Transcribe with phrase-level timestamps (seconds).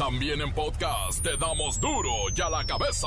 [0.00, 3.06] También en podcast te damos duro y a la cabeza.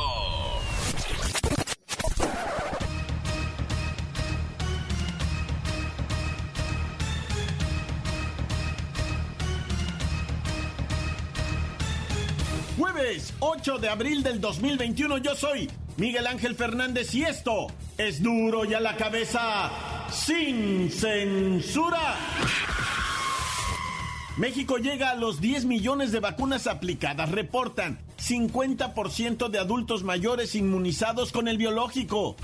[12.78, 18.66] Jueves 8 de abril del 2021 yo soy Miguel Ángel Fernández y esto es duro
[18.66, 19.72] y a la cabeza
[20.12, 22.18] sin censura.
[24.38, 31.32] México llega a los 10 millones de vacunas aplicadas, reportan 50% de adultos mayores inmunizados
[31.32, 32.36] con el biológico.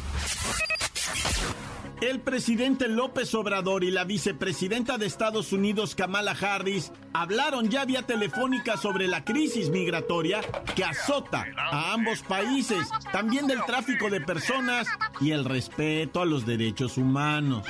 [2.01, 8.03] El presidente López Obrador y la vicepresidenta de Estados Unidos, Kamala Harris, hablaron ya vía
[8.03, 10.41] telefónica sobre la crisis migratoria
[10.75, 14.87] que azota a ambos países, también del tráfico de personas
[15.19, 17.65] y el respeto a los derechos humanos.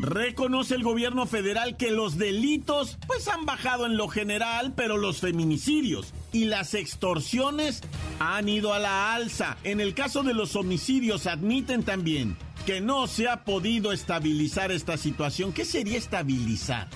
[0.00, 5.18] Reconoce el gobierno federal que los delitos pues han bajado en lo general, pero los
[5.18, 7.82] feminicidios y las extorsiones
[8.20, 9.56] han ido a la alza.
[9.64, 14.96] En el caso de los homicidios admiten también que no se ha podido estabilizar esta
[14.96, 15.52] situación.
[15.52, 16.86] ¿Qué sería estabilizar?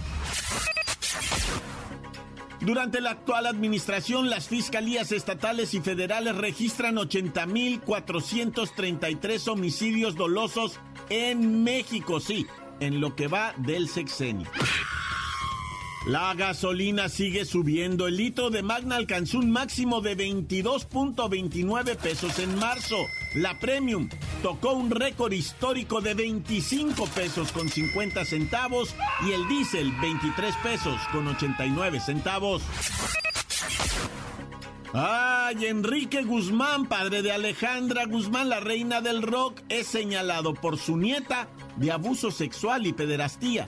[2.60, 10.78] Durante la actual administración, las fiscalías estatales y federales registran 80.433 homicidios dolosos
[11.10, 12.46] en México, sí,
[12.82, 14.48] en lo que va del sexenio.
[16.06, 18.08] La gasolina sigue subiendo.
[18.08, 22.96] El litro de Magna alcanzó un máximo de 22.29 pesos en marzo.
[23.36, 24.08] La Premium
[24.42, 31.00] tocó un récord histórico de 25 pesos con 50 centavos y el diésel 23 pesos
[31.12, 32.62] con 89 centavos.
[34.92, 40.96] Ay, Enrique Guzmán, padre de Alejandra Guzmán, la reina del rock, es señalado por su
[40.96, 43.66] nieta de abuso sexual y pederastía.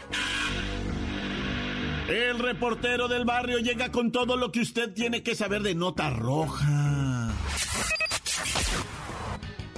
[2.08, 6.10] El reportero del barrio llega con todo lo que usted tiene que saber de Nota
[6.10, 7.32] Roja.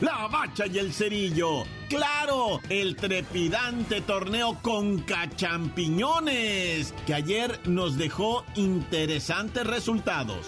[0.01, 1.63] La bacha y el cerillo.
[1.89, 10.47] Claro, el trepidante torneo con cachampiñones, que ayer nos dejó interesantes resultados.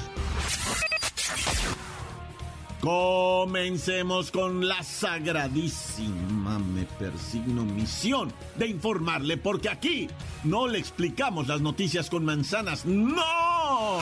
[2.80, 10.08] Comencemos con la sagradísima, me persigno misión de informarle, porque aquí
[10.44, 13.98] no le explicamos las noticias con manzanas, no.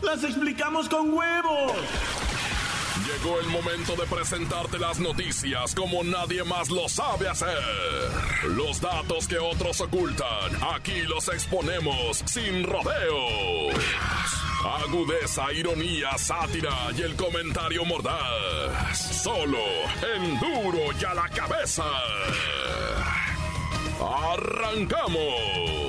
[0.00, 1.72] Las explicamos con huevos.
[3.06, 7.58] Llegó el momento de presentarte las noticias como nadie más lo sabe hacer.
[8.56, 13.74] Los datos que otros ocultan, aquí los exponemos sin rodeos.
[14.64, 19.22] Agudeza, ironía, sátira y el comentario mordaz.
[19.22, 19.58] Solo
[20.16, 21.84] en duro y a la cabeza.
[24.00, 25.84] ¡Arrancamos!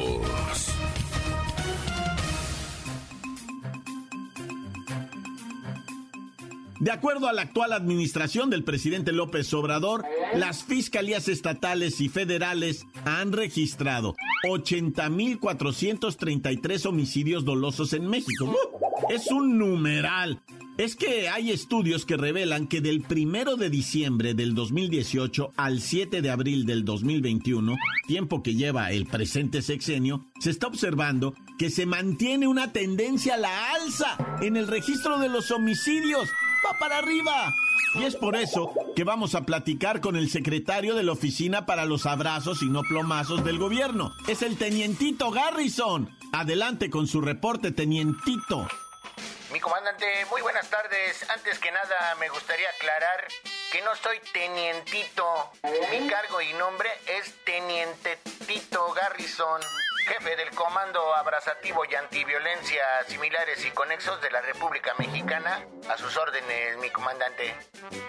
[6.82, 10.04] De acuerdo a la actual administración del presidente López Obrador,
[10.36, 14.16] las fiscalías estatales y federales han registrado
[14.48, 18.46] 80.433 homicidios dolosos en México.
[18.46, 18.86] ¡Uh!
[19.10, 20.42] Es un numeral.
[20.78, 26.22] Es que hay estudios que revelan que del primero de diciembre del 2018 al 7
[26.22, 31.86] de abril del 2021, tiempo que lleva el presente sexenio, se está observando que se
[31.86, 36.28] mantiene una tendencia a la alza en el registro de los homicidios
[36.66, 37.54] va para arriba.
[37.96, 41.86] Y es por eso que vamos a platicar con el secretario de la Oficina para
[41.86, 44.14] los Abrazos y No Plomazos del Gobierno.
[44.28, 46.10] Es el Tenientito Garrison.
[46.34, 48.68] Adelante con su reporte, Tenientito.
[49.54, 51.26] Mi comandante, muy buenas tardes.
[51.30, 53.28] Antes que nada, me gustaría aclarar
[53.72, 55.24] que no soy tenientito.
[55.92, 59.62] Mi cargo y nombre es Teniente Tito Garrison
[60.06, 65.66] jefe del Comando Abrazativo y Antiviolencia Similares y Conexos de la República Mexicana.
[65.90, 67.56] A sus órdenes, mi comandante.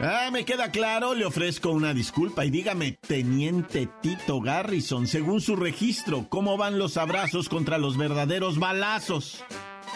[0.00, 5.56] Ah, me queda claro, le ofrezco una disculpa y dígame, Teniente Tito Garrison, según su
[5.56, 9.44] registro, ¿cómo van los abrazos contra los verdaderos balazos?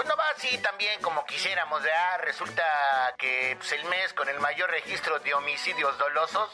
[0.00, 2.20] Pues no va así también como quisiéramos, ¿verdad?
[2.22, 2.64] Resulta
[3.18, 6.48] que pues, el mes con el mayor registro de homicidios dolosos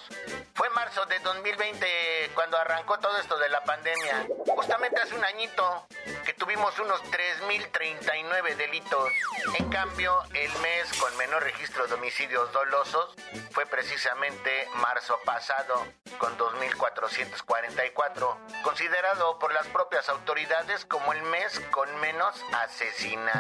[0.53, 4.27] fue marzo de 2020 cuando arrancó todo esto de la pandemia.
[4.49, 5.87] Justamente hace un añito
[6.25, 9.13] que tuvimos unos 3.039 delitos.
[9.57, 13.15] En cambio, el mes con menor registro de homicidios dolosos
[13.53, 15.87] fue precisamente marzo pasado
[16.19, 23.36] con 2.444, considerado por las propias autoridades como el mes con menos asesinatos.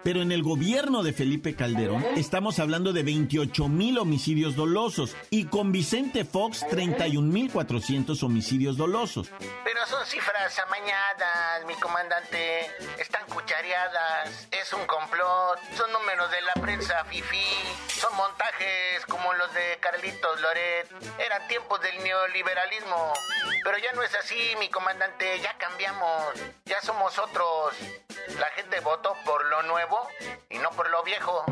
[0.08, 5.48] pero en el gobierno de Felipe Calderón estamos hablando de 28 mil homicidios dolosos y
[5.48, 9.30] con Vicente Fox 31 mil 400 homicidios dolosos.
[9.66, 12.72] Pero son cifras amañadas, mi comandante.
[12.98, 14.48] Están cuchareadas.
[14.50, 15.60] Es un complot.
[15.76, 17.44] Son números de la prensa fifi.
[17.90, 20.88] Son montajes como los de Carlitos Loret.
[21.20, 23.12] Eran tiempos del neoliberalismo.
[23.62, 25.38] Pero ya no es así, mi comandante.
[25.44, 26.32] Ya cambiamos.
[26.64, 27.76] Ya somos otros.
[28.40, 30.08] La gente votó por lo nuevo
[30.50, 31.44] y no por lo viejo.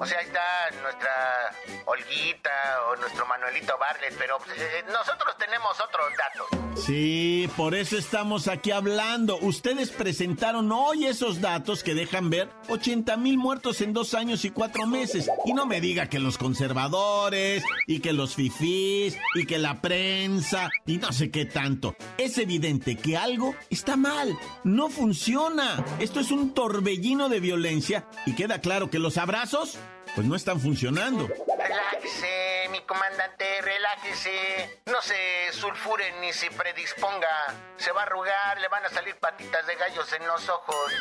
[0.00, 1.54] O sea, ahí está nuestra
[1.86, 2.50] Olguita
[2.88, 6.64] o nuestro Manuelito Barlet, pero pues, eh, nosotros tenemos otros datos.
[6.84, 9.38] Sí, por eso estamos aquí hablando.
[9.38, 14.50] Ustedes presentaron hoy esos datos que dejan ver 80 mil muertos en dos años y
[14.50, 15.30] cuatro meses.
[15.44, 20.68] Y no me diga que los conservadores y que los fifís y que la prensa
[20.84, 21.94] y no sé qué tanto.
[22.18, 24.36] Es evidente que algo está mal.
[24.64, 25.84] No funciona.
[26.00, 29.78] Esto es un torbellino de violencia y queda claro que los abrazos
[30.14, 31.28] pues no están funcionando.
[31.74, 34.80] Relájese, mi comandante, relájese.
[34.86, 37.52] No se sulfure ni se predisponga.
[37.78, 40.92] Se va a arrugar, le van a salir patitas de gallos en los ojos.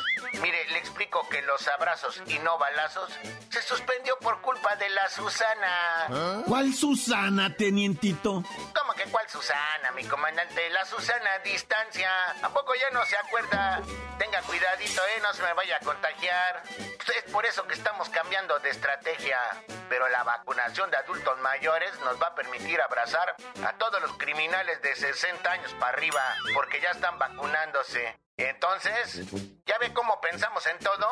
[0.42, 3.12] Mire, le explico que los abrazos y no balazos
[3.52, 6.08] se suspendió por culpa de la Susana.
[6.10, 6.42] ¿Ah?
[6.48, 8.44] ¿Cuál Susana, tenientito?
[8.74, 10.72] ¿Cómo que cuál Susana, mi comandante?
[10.72, 12.10] La Susana a distancia.
[12.42, 13.80] ¿A poco ya no se acuerda?
[14.18, 16.64] Tenga cuidadito, eh, no se me vaya a contagiar.
[16.98, 19.40] Pues es por eso que estamos cambiando de estrategia.
[19.88, 20.24] Pero la
[20.64, 25.52] vacunación de adultos mayores nos va a permitir abrazar a todos los criminales de 60
[25.52, 26.22] años para arriba,
[26.54, 28.18] porque ya están vacunándose.
[28.38, 29.26] Entonces,
[29.66, 31.08] ¿ya ve cómo pensamos en todo?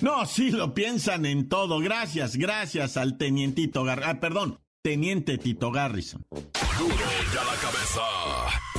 [0.00, 1.80] no, sí lo piensan en todo.
[1.80, 4.04] Gracias, gracias al tenientito Gar...
[4.04, 6.24] Ah, perdón, teniente Tito Garrison.
[6.30, 6.94] Duro
[7.34, 8.69] ya la cabeza.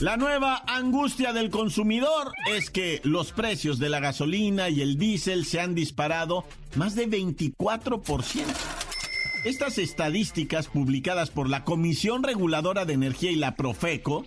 [0.00, 5.46] La nueva angustia del consumidor es que los precios de la gasolina y el diésel
[5.46, 6.44] se han disparado
[6.74, 8.44] más de 24%.
[9.44, 14.26] Estas estadísticas publicadas por la Comisión Reguladora de Energía y la Profeco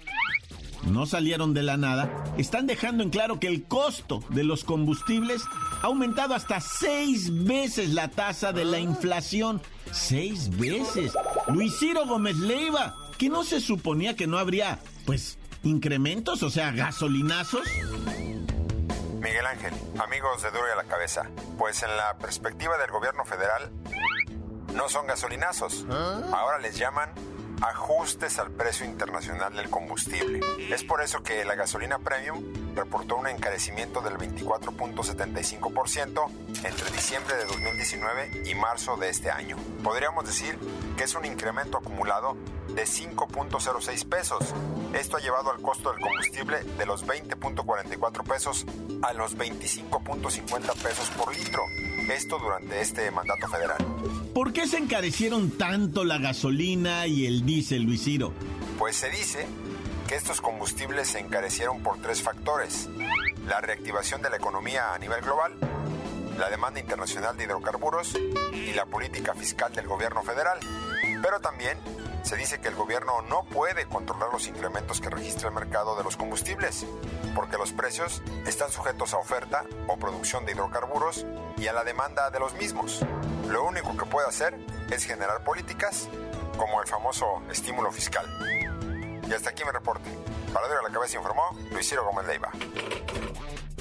[0.88, 5.44] no salieron de la nada, están dejando en claro que el costo de los combustibles
[5.82, 9.62] ha aumentado hasta seis veces la tasa de la inflación.
[9.92, 11.14] Seis veces.
[11.50, 16.72] Luis Ciro Gómez Leiva, que no se suponía que no habría, pues, incrementos, o sea,
[16.72, 17.68] gasolinazos.
[19.20, 23.26] Miguel Ángel, amigos de Duro y a la Cabeza, pues en la perspectiva del gobierno
[23.26, 23.70] federal,
[24.74, 25.86] no son gasolinazos.
[26.32, 27.10] Ahora les llaman
[27.62, 30.40] ajustes al precio internacional del combustible.
[30.70, 32.44] Es por eso que la gasolina premium
[32.80, 36.32] reportó un encarecimiento del 24.75%
[36.64, 39.58] entre diciembre de 2019 y marzo de este año.
[39.84, 40.58] Podríamos decir
[40.96, 42.38] que es un incremento acumulado
[42.74, 44.40] de 5.06 pesos.
[44.94, 48.66] Esto ha llevado al costo del combustible de los 20.44 pesos
[49.02, 51.62] a los 25.50 pesos por litro.
[52.10, 53.86] Esto durante este mandato federal.
[54.34, 58.32] ¿Por qué se encarecieron tanto la gasolina y el diésel, Luis Ciro?
[58.78, 59.46] Pues se dice
[60.10, 62.90] que estos combustibles se encarecieron por tres factores.
[63.46, 65.54] La reactivación de la economía a nivel global,
[66.40, 70.58] la demanda internacional de hidrocarburos y la política fiscal del gobierno federal.
[71.22, 71.78] Pero también
[72.24, 76.04] se dice que el gobierno no puede controlar los incrementos que registra el mercado de
[76.04, 76.88] los combustibles,
[77.36, 82.32] porque los precios están sujetos a oferta o producción de hidrocarburos y a la demanda
[82.32, 83.06] de los mismos.
[83.48, 84.58] Lo único que puede hacer
[84.90, 86.10] es generar políticas
[86.58, 88.26] como el famoso estímulo fiscal.
[89.30, 90.10] Y hasta aquí mi reporte.
[90.54, 92.52] Para a la cabeza informó Luis Ciro Gómez Leiva.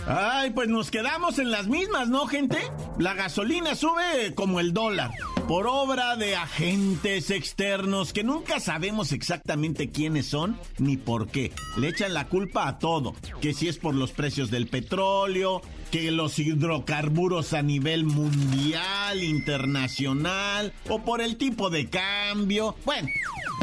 [0.06, 2.58] Ay, pues nos quedamos en las mismas, ¿no, gente?
[2.98, 5.10] La gasolina sube como el dólar,
[5.46, 11.52] por obra de agentes externos que nunca sabemos exactamente quiénes son ni por qué.
[11.76, 16.10] Le echan la culpa a todo, que si es por los precios del petróleo, que
[16.10, 22.76] los hidrocarburos a nivel mundial, internacional, o por el tipo de cambio.
[22.84, 23.08] Bueno,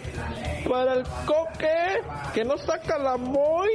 [0.68, 2.02] para el Coque,
[2.34, 3.70] que no saca la Moy,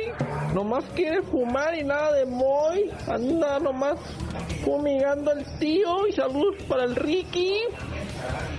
[0.54, 3.97] nomás quiere fumar y nada de Moy, anda nomás
[4.64, 7.56] fumigando el tío, y saludos para el Ricky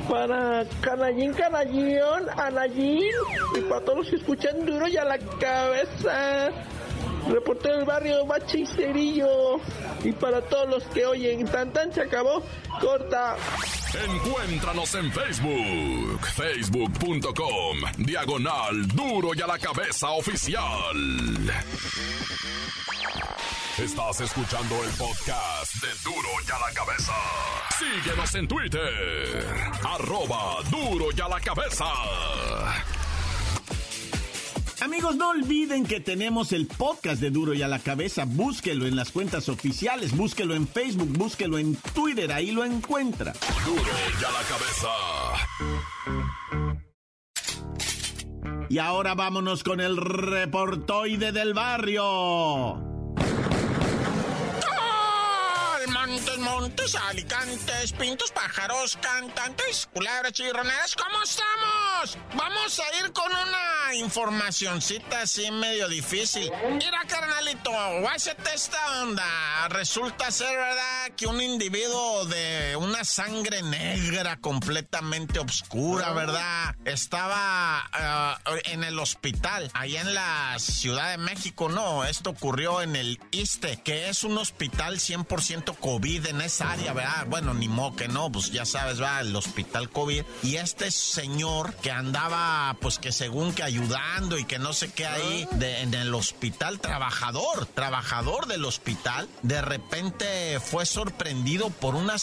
[0.09, 1.99] para Canallín, Canallín,
[2.35, 3.13] Anallín
[3.55, 6.49] y para todos los que escuchan duro y a la cabeza.
[7.29, 8.63] Reportero del barrio Bache
[10.03, 12.43] y para todos los que oyen tan tan se acabó
[12.79, 13.35] corta.
[13.93, 20.95] Encuéntranos en Facebook, facebook.com, diagonal duro y a la cabeza oficial.
[23.77, 27.13] Estás escuchando el podcast de Duro y a la Cabeza.
[27.79, 29.45] Síguenos en Twitter.
[29.83, 31.85] Arroba Duro y a la Cabeza.
[34.81, 38.25] Amigos, no olviden que tenemos el podcast de Duro y a la Cabeza.
[38.25, 43.31] Búsquelo en las cuentas oficiales, búsquelo en Facebook, búsquelo en Twitter, ahí lo encuentra.
[43.63, 44.89] Duro y a la Cabeza.
[48.69, 52.90] Y ahora vámonos con el reportoide del barrio.
[56.11, 62.17] Montes, montes, alicantes, pintos, pájaros, cantantes, culebras, chirroneras, ¿cómo estamos?
[62.35, 66.51] Vamos a ir con una informacioncita así medio difícil.
[66.73, 69.69] Mira, carnalito, guáchate esta onda.
[69.69, 77.89] Resulta ser, ¿verdad?, que un individuo de una sangre negra completamente oscura, ¿verdad?, estaba
[78.45, 83.17] eh, en el hospital, allá en la Ciudad de México, no, esto ocurrió en el
[83.31, 87.27] ISTE, que es un hospital 100% COVID en esa área, ¿verdad?
[87.27, 90.25] Bueno, ni modo que no, pues ya sabes, va el hospital COVID.
[90.43, 95.07] Y este señor que andaba, pues que según que ayudando y que no sé qué
[95.07, 102.21] ahí en el hospital, trabajador, trabajador del hospital, de repente fue sorprendido por unas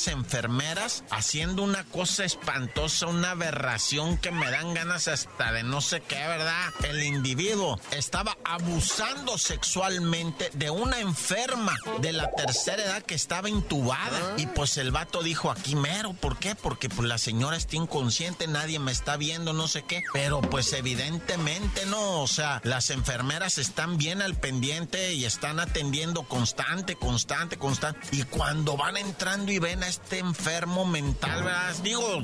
[0.59, 6.01] enfermeras haciendo una cosa espantosa, una aberración que me dan ganas hasta de no sé
[6.01, 6.73] qué, ¿verdad?
[6.83, 14.35] El individuo estaba abusando sexualmente de una enferma de la tercera edad que estaba intubada.
[14.37, 16.57] Y pues el vato dijo, aquí mero, ¿por qué?
[16.57, 20.03] Porque pues la señora está inconsciente, nadie me está viendo, no sé qué.
[20.13, 26.25] Pero pues evidentemente no, o sea, las enfermeras están bien al pendiente y están atendiendo
[26.25, 28.01] constante, constante, constante.
[28.11, 30.48] Y cuando van entrando y ven a este enfermo
[30.87, 31.75] mental, ¿verdad?
[31.83, 32.23] Digo,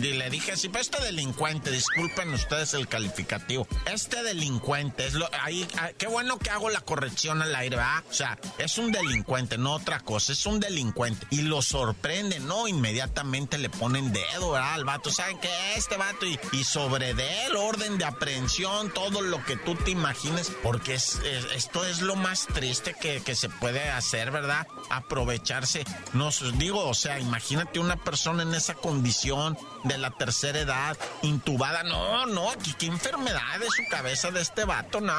[0.00, 5.66] le dije así, pero este delincuente, disculpen ustedes el calificativo, este delincuente, es lo, ahí,
[5.78, 8.02] ah, qué bueno que hago la corrección al aire, ¿verdad?
[8.10, 12.66] O sea, es un delincuente, no otra cosa, es un delincuente y lo sorprende, ¿no?
[12.66, 15.10] Inmediatamente le ponen dedo al vato.
[15.10, 15.50] ¿Saben qué?
[15.76, 20.50] Este vato y, sobre de él orden de aprehensión, todo lo que tú te imagines,
[20.62, 21.20] porque es,
[21.54, 24.66] esto es lo más triste que, que, se puede hacer, ¿verdad?
[24.90, 25.84] Aprovecharse.
[26.12, 31.82] No digo, o sea, imagínate una persona en esa condición de la tercera edad, intubada.
[31.82, 35.12] No, no, aquí qué enfermedad de su cabeza de este vato, no,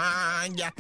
[0.52, 0.74] ya.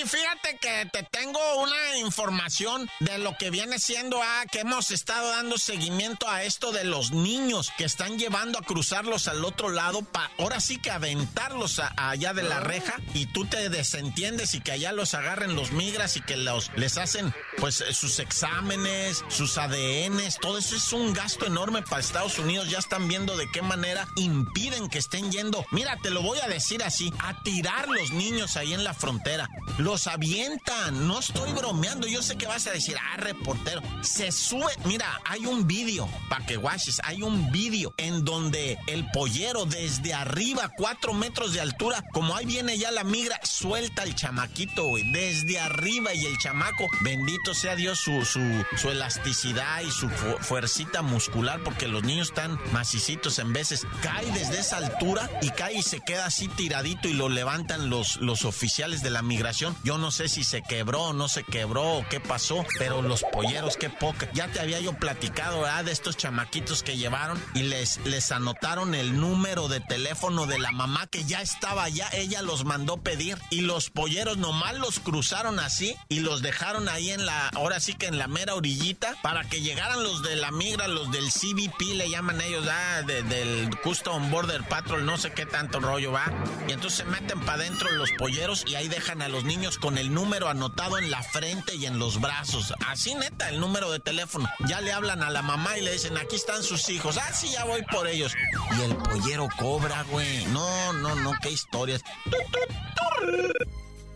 [0.00, 4.60] Oye, y fíjate que te tengo una información de lo que viene siendo ah, que
[4.60, 9.44] hemos estado dando seguimiento a esto de los niños que están llevando a cruzarlos al
[9.44, 12.60] otro lado para ahora sí que aventarlos allá de la ah.
[12.60, 16.70] reja y tú te desentiendes y que allá los agarren los migras y que los
[16.76, 22.38] les hacen pues sus exámenes, sus ADNs, todo eso es un gasto enorme para Estados
[22.38, 22.70] Unidos.
[22.70, 25.64] Ya están viendo de qué manera impiden que estén yendo.
[25.72, 29.48] Mira, te lo voy a decir así, a tirar los niños ahí en la frontera.
[29.78, 32.06] Los avientan, no estoy bromeando.
[32.06, 33.82] Yo sé que vas a decir, ah, reportero.
[34.02, 39.06] Se sube, mira, hay un vídeo, para que guaches, hay un vídeo en donde el
[39.10, 44.14] pollero desde arriba, cuatro metros de altura, como ahí viene ya la migra, suelta el
[44.14, 51.02] chamaquito, desde arriba y el chamaco, bendito sea Dios, su, su, elasticidad y su fuercita
[51.02, 55.82] muscular, porque los niños están macicitos en veces, cae desde esa altura y cae y
[55.82, 60.10] se queda así tiradito y lo levantan los, los oficiales de la migración yo no
[60.10, 63.90] sé si se quebró o no se quebró o qué pasó, pero los polleros, qué
[63.90, 64.28] poca.
[64.32, 65.84] Ya te había yo platicado, ¿verdad?
[65.84, 70.72] De estos chamaquitos que llevaron y les, les anotaron el número de teléfono de la
[70.72, 72.08] mamá que ya estaba allá.
[72.12, 77.10] Ella los mandó pedir y los polleros nomás los cruzaron así y los dejaron ahí
[77.10, 80.50] en la, ahora sí que en la mera orillita para que llegaran los de la
[80.50, 85.46] migra, los del CBP, le llaman ellos, ah, del Custom Border Patrol, no sé qué
[85.46, 86.26] tanto rollo va.
[86.68, 89.98] Y entonces se meten para adentro los polleros y ahí dejan a los niños con
[89.98, 92.72] el número anotado en la frente y en los brazos.
[92.86, 94.48] Así neta, el número de teléfono.
[94.66, 97.18] Ya le hablan a la mamá y le dicen, aquí están sus hijos.
[97.18, 98.34] Ah, sí, ya voy por ellos.
[98.78, 100.44] Y el pollero cobra, güey.
[100.46, 102.02] No, no, no, qué historias.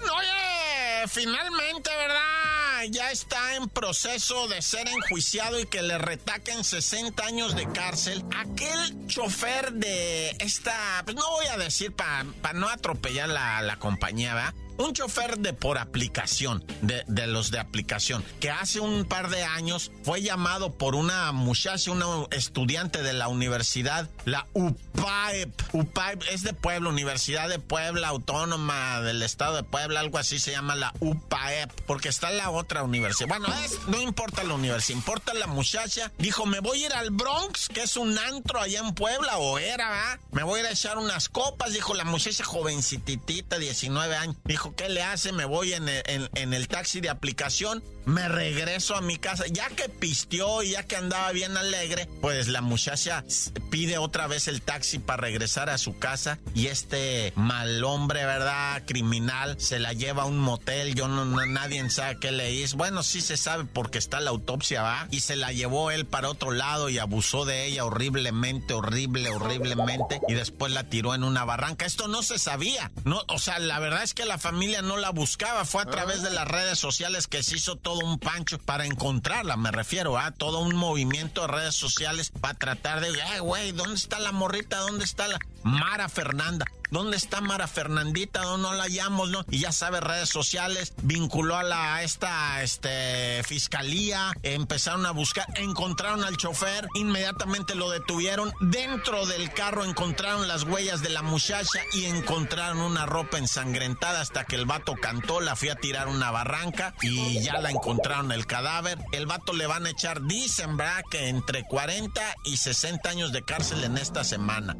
[0.01, 2.85] Oye, finalmente, ¿verdad?
[2.91, 8.23] Ya está en proceso de ser enjuiciado y que le retaquen 60 años de cárcel.
[8.37, 14.35] Aquel chofer de esta, pues no voy a decir para no atropellar la, la compañía,
[14.35, 14.55] ¿verdad?
[14.76, 19.45] Un chofer de por aplicación, de, de, los de aplicación, que hace un par de
[19.45, 25.52] años fue llamado por una muchacha, una estudiante de la universidad, la UPAEP.
[25.73, 30.50] UPAEP es de Puebla, Universidad de Puebla, Autónoma del Estado de Puebla, algo así se
[30.50, 33.28] llama la UPAEP, porque está la otra universidad.
[33.28, 36.11] Bueno, es, no importa la universidad, importa la muchacha.
[36.19, 39.59] Dijo, me voy a ir al Bronx, que es un antro allá en Puebla, o
[39.59, 40.21] era, ¿verdad?
[40.33, 44.37] Me voy a ir a echar unas copas, dijo la muchacha jovencititita, 19 años.
[44.45, 45.33] Dijo, ¿qué le hace?
[45.33, 49.45] Me voy en el, en, en el, taxi de aplicación, me regreso a mi casa.
[49.51, 53.25] Ya que pisteó y ya que andaba bien alegre, pues la muchacha
[53.71, 58.83] pide otra vez el taxi para regresar a su casa y este mal hombre, ¿verdad?
[58.87, 60.95] Criminal, se la lleva a un motel.
[60.95, 62.77] Yo no, nadie sabe qué le hizo.
[62.77, 65.09] Bueno, sí se sabe porque está la autopsia, ¿va?
[65.11, 70.21] Y se la llevó él para otro lado y abusó de ella horriblemente, horrible, horriblemente.
[70.29, 71.87] Y después la tiró en una barranca.
[71.87, 72.91] Esto no se sabía.
[73.05, 76.23] No, o sea, la verdad es que la familia no la buscaba, fue a través
[76.23, 80.31] de las redes sociales que se hizo todo un pancho para encontrarla, me refiero a
[80.31, 84.79] todo un movimiento de redes sociales para tratar de, güey, ¿dónde está la morrita?
[84.79, 86.67] ¿Dónde está la Mara Fernanda?
[86.95, 88.43] ¿Dónde está Mara Fernandita?
[88.43, 89.29] ¿Dónde no la hallamos?
[89.29, 89.45] No?
[89.51, 96.23] Y ya sabe, redes sociales, vinculó a la esta este, fiscalía, empezaron a buscar, encontraron
[96.23, 98.53] al chofer, inmediatamente lo detuvieron.
[98.61, 104.45] Dentro del carro encontraron las huellas de la muchacha y encontraron una ropa ensangrentada hasta
[104.45, 108.47] que el vato cantó, la fui a tirar una barranca y ya la encontraron el
[108.47, 108.99] cadáver.
[109.11, 111.03] El vato le van a echar, dicen, ¿verdad?
[111.11, 114.77] Que entre 40 y 60 años de cárcel en esta semana.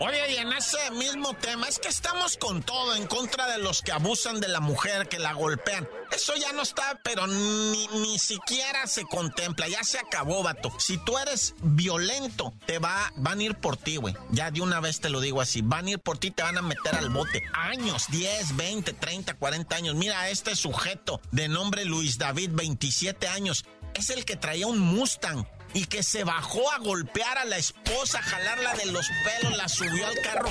[0.00, 3.82] Oye, y en ese mismo tema es que estamos con todo en contra de los
[3.82, 5.88] que abusan de la mujer, que la golpean.
[6.12, 9.66] Eso ya no está, pero ni, siquiera se contempla.
[9.66, 10.72] Ya se acabó, vato.
[10.78, 14.14] Si tú eres violento, te va, van a ir por ti, güey.
[14.30, 15.62] Ya de una vez te lo digo así.
[15.62, 17.42] Van a ir por ti, te van a meter al bote.
[17.54, 19.96] Años, 10, 20, 30, 40 años.
[19.96, 23.64] Mira, este sujeto de nombre Luis David, 27 años.
[23.94, 28.18] Es el que traía un Mustang y que se bajó a golpear a la esposa,
[28.18, 30.50] a jalarla de los pelos, la subió al carro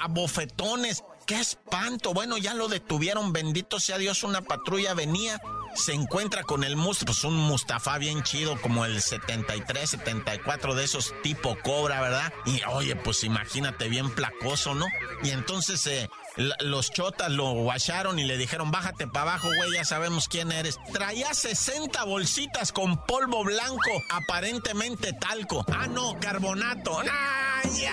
[0.00, 1.04] a bofetones.
[1.26, 2.12] ¡Qué espanto!
[2.12, 5.40] Bueno, ya lo detuvieron, bendito sea Dios, una patrulla venía,
[5.74, 10.84] se encuentra con el Mustafa, pues un Mustafa bien chido, como el 73, 74 de
[10.84, 12.32] esos tipo cobra, ¿verdad?
[12.44, 14.86] Y oye, pues imagínate bien placoso, ¿no?
[15.22, 19.84] Y entonces eh, los chotas lo guacharon y le dijeron, bájate para abajo, güey, ya
[19.84, 20.78] sabemos quién eres.
[20.92, 25.64] Traía 60 bolsitas con polvo blanco, aparentemente talco.
[25.72, 26.98] Ah, no, carbonato.
[27.00, 27.86] ¡Ay,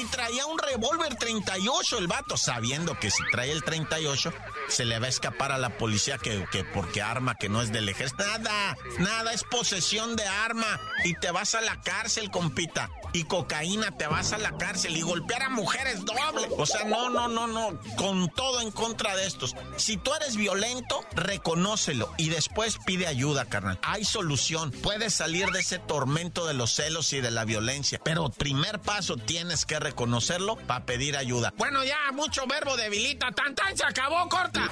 [0.00, 4.32] Y traía un revólver 38 el vato, sabiendo que si trae el 38,
[4.68, 7.72] se le va a escapar a la policía que, que porque arma que no es
[7.72, 8.24] del ejército.
[8.24, 10.80] Nada, nada, es posesión de arma.
[11.04, 12.90] Y te vas a la cárcel, compita.
[13.12, 14.96] Y cocaína, te vas a la cárcel.
[14.96, 16.48] Y golpear a mujeres doble.
[16.56, 17.78] O sea, no, no, no, no.
[17.96, 19.54] Con todo en contra de estos.
[19.76, 22.12] Si tú eres violento, reconócelo.
[22.16, 23.78] Y después pide ayuda, carnal.
[23.82, 24.70] Hay solución.
[24.70, 28.00] Puedes salir de ese tormento de los celos y de la violencia.
[28.02, 31.52] Pero primer paso tienes que reconocerlo para pedir ayuda.
[31.56, 33.30] Bueno, ya, mucho verbo debilita.
[33.32, 34.68] Tan, tan, se acabó, corta.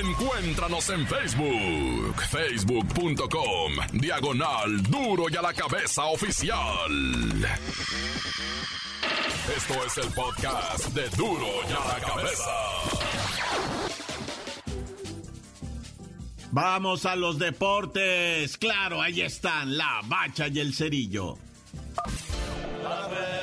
[0.00, 6.90] Encuéntranos en Facebook, facebook.com, diagonal duro y a la cabeza oficial.
[9.56, 12.50] Esto es el podcast de duro y a la cabeza.
[16.52, 18.58] Vamos a los deportes.
[18.58, 21.38] Claro, ahí están la bacha y el cerillo.
[22.82, 23.41] sobre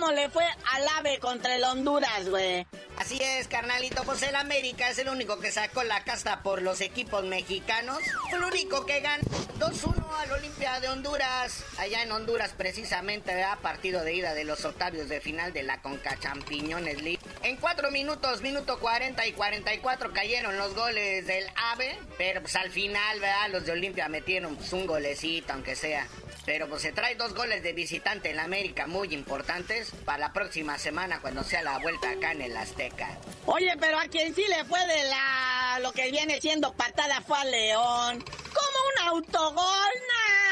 [0.00, 2.66] cómo le fue al AVE contra el Honduras, güey.
[2.96, 4.02] Así es, carnalito.
[4.04, 7.98] Pues el América es el único que sacó la casta por los equipos mexicanos.
[8.32, 9.22] El único que ganó
[9.58, 11.64] 2-1 al Olimpia de Honduras.
[11.78, 16.18] Allá en Honduras, precisamente, partido de ida de los octavios de final de la Conca
[16.18, 17.20] Champiñones League.
[17.42, 21.98] En 4 minutos, minuto 40 y 44 cayeron los goles del AVE.
[22.16, 23.50] Pero pues al final, ¿verdad?
[23.50, 26.06] Los de Olimpia metieron pues, un golecito, aunque sea.
[26.50, 30.32] Pero pues se trae dos goles de visitante en la América muy importantes para la
[30.32, 33.16] próxima semana cuando sea la vuelta acá en el Azteca.
[33.46, 37.38] Oye, pero a quien sí le fue de la lo que viene siendo patada fue
[37.38, 38.24] a León.
[38.52, 39.92] Como un autogol,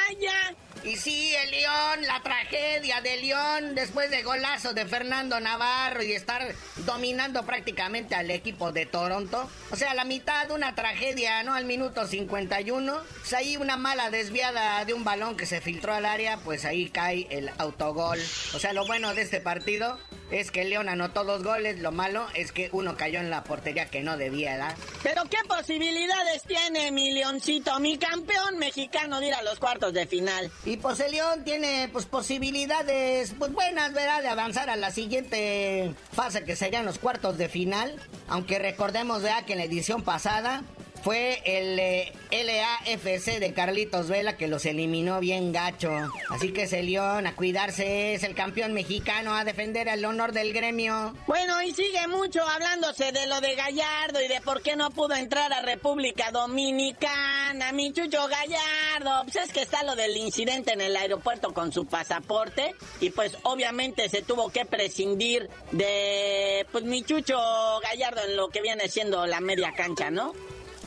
[0.09, 0.55] Naya.
[0.85, 6.13] Y sí, el León, la tragedia de León después de golazo de Fernando Navarro y
[6.13, 6.55] estar
[6.87, 9.51] dominando prácticamente al equipo de Toronto.
[9.71, 11.55] O sea, la mitad una tragedia, ¿no?
[11.55, 13.03] Al minuto 51.
[13.19, 16.89] Pues ahí una mala desviada de un balón que se filtró al área, pues ahí
[16.89, 18.19] cae el autogol.
[18.55, 19.99] O sea, lo bueno de este partido
[20.31, 23.87] es que León anotó dos goles, lo malo es que uno cayó en la portería
[23.87, 24.77] que no debía, ¿verdad?
[25.03, 30.07] Pero qué posibilidades tiene mi Leoncito, mi campeón mexicano de ir a los cuartos de
[30.07, 30.51] final.
[30.65, 34.23] Y pues el León tiene pues posibilidades pues buenas, ¿verdad?
[34.23, 37.97] De avanzar a la siguiente fase que serían los cuartos de final.
[38.29, 39.45] Aunque recordemos, ¿verdad?
[39.45, 40.63] Que en la edición pasada
[41.09, 45.91] fue el eh, LAFC de Carlitos Vela que los eliminó bien gacho.
[46.29, 50.53] Así que ese León a cuidarse, es el campeón mexicano a defender el honor del
[50.53, 51.15] gremio.
[51.27, 55.15] Bueno, y sigue mucho hablándose de lo de Gallardo y de por qué no pudo
[55.15, 57.73] entrar a República Dominicana.
[57.73, 61.87] Mi chucho Gallardo, pues es que está lo del incidente en el aeropuerto con su
[61.87, 67.39] pasaporte y pues obviamente se tuvo que prescindir de pues mi chucho
[67.83, 70.35] Gallardo en lo que viene siendo la media cancha, ¿no?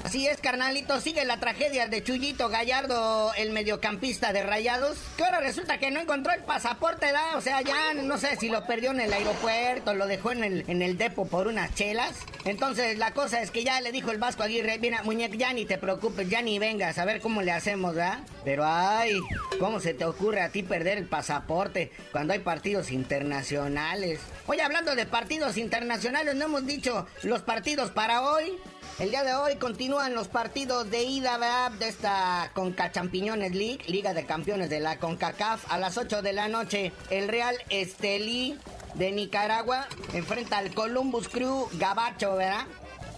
[0.03, 5.39] Así es, carnalito, sigue la tragedia de Chuyito Gallardo, el mediocampista de Rayados, que ahora
[5.39, 7.37] resulta que no encontró el pasaporte, ¿da?
[7.37, 10.65] O sea, ya no sé si lo perdió en el aeropuerto, lo dejó en el,
[10.67, 12.15] en el depo por unas chelas.
[12.45, 15.65] Entonces, la cosa es que ya le dijo el Vasco Aguirre, mira, muñeco, ya ni
[15.65, 18.21] te preocupes, ya ni vengas, a ver cómo le hacemos, ¿da?
[18.43, 19.19] Pero, ay,
[19.59, 24.19] ¿cómo se te ocurre a ti perder el pasaporte cuando hay partidos internacionales?
[24.47, 28.57] Oye, hablando de partidos internacionales, no hemos dicho los partidos para hoy.
[28.99, 34.13] El día de hoy continúan los partidos de ida de esta Conca Champiñones League, Liga
[34.13, 35.71] de Campeones de la CONCACAF.
[35.71, 38.59] A las 8 de la noche, el Real Estelí
[38.93, 42.65] de Nicaragua enfrenta al Columbus Crew Gabacho, ¿verdad?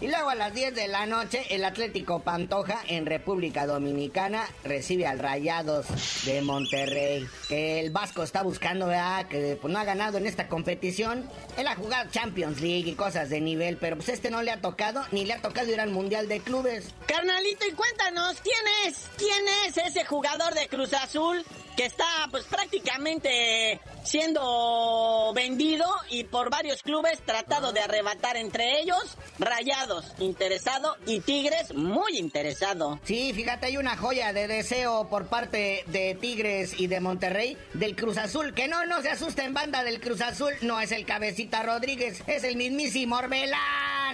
[0.01, 5.08] Y luego a las 10 de la noche, el Atlético Pantoja en República Dominicana recibe
[5.08, 5.86] al Rayados
[6.25, 7.27] de Monterrey.
[7.47, 9.27] Que el Vasco está buscando, ¿verdad?
[9.27, 11.29] Que pues, no ha ganado en esta competición.
[11.58, 14.60] Él ha jugado Champions League y cosas de nivel, pero pues este no le ha
[14.60, 16.93] tocado, ni le ha tocado ir al Mundial de Clubes.
[17.06, 19.08] Carnalito, y cuéntanos, ¿quién es?
[19.17, 21.43] ¿Quién es ese jugador de Cruz Azul
[21.75, 29.17] que está pues prácticamente siendo vendido y por varios clubes tratado de arrebatar entre ellos
[29.39, 32.99] Rayados interesado y Tigres muy interesado.
[33.03, 37.95] Sí, fíjate, hay una joya de deseo por parte de Tigres y de Monterrey del
[37.95, 38.53] Cruz Azul.
[38.53, 40.53] Que no, no se asusten, banda del Cruz Azul.
[40.62, 43.59] No es el Cabecita Rodríguez, es el mismísimo Orbelán,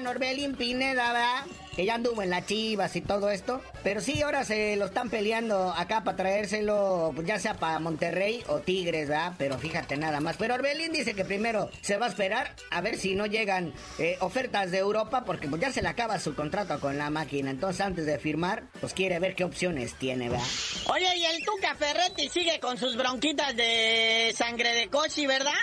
[0.08, 1.46] Orbelín Pineda, ¿verdad?
[1.80, 3.62] que ya anduvo en las chivas y todo esto.
[3.84, 8.44] Pero sí, ahora se lo están peleando acá para traérselo, pues, ya sea para Monterrey
[8.48, 9.34] o Tigres, ¿verdad?
[9.38, 10.36] Pero fíjate nada más.
[10.36, 14.18] Pero Orbelín dice que primero se va a esperar a ver si no llegan eh,
[14.20, 17.50] ofertas de Europa, porque pues ya se le acaba su contrato con la máquina.
[17.50, 20.46] Entonces, antes de firmar, pues quiere ver qué opciones tiene, ¿verdad?
[20.92, 25.54] Oye, y el Tuca Ferretti sigue con sus bronquitas de sangre de cochi, ¿verdad?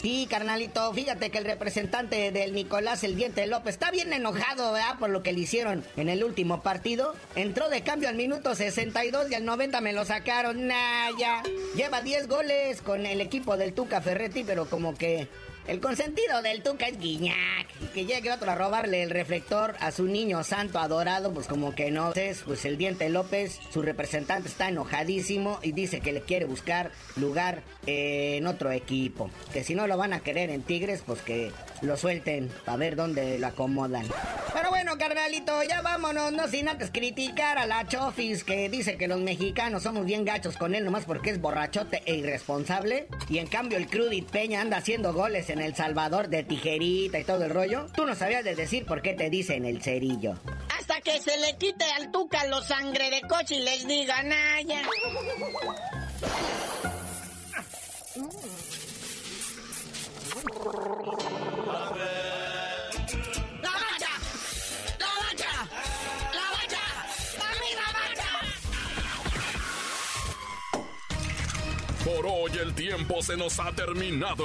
[0.00, 4.98] Sí, carnalito, fíjate que el representante del Nicolás El Diente López está bien enojado, ¿verdad?
[4.98, 7.14] Por lo que le hicieron en el último partido.
[7.34, 10.68] Entró de cambio al minuto 62 y al 90 me lo sacaron.
[10.68, 11.42] Nah, ya.
[11.76, 15.28] Lleva 10 goles con el equipo del Tuca Ferretti, pero como que
[15.70, 17.68] el consentido del Tuca es Guiñac.
[17.94, 21.92] Que llegue otro a robarle el reflector a su niño santo adorado, pues como que
[21.92, 22.08] no.
[22.08, 26.90] Entonces, pues el Diente López, su representante, está enojadísimo y dice que le quiere buscar
[27.14, 29.30] lugar eh, en otro equipo.
[29.52, 31.52] Que si no lo van a querer en Tigres, pues que
[31.82, 34.06] lo suelten para ver dónde lo acomodan.
[34.52, 39.06] Pero bueno, carnalito, ya vámonos, no sin antes criticar a la Chofis que dice que
[39.06, 43.06] los mexicanos somos bien gachos con él nomás porque es borrachote e irresponsable.
[43.28, 47.24] Y en cambio el Crudit Peña anda haciendo goles en El Salvador de tijerita y
[47.24, 47.86] todo el rollo.
[47.94, 50.34] Tú no sabías de decir por qué te dicen el cerillo.
[50.78, 54.82] Hasta que se le quite al Tuca los sangre de coche y les diga Naya.
[63.62, 64.12] ¡La bacha!
[64.98, 65.52] ¡La bacha!
[66.32, 66.84] ¡La bacha!
[67.38, 68.30] ¡A mí la bacha!
[72.04, 74.44] Por hoy el tiempo se nos ha terminado.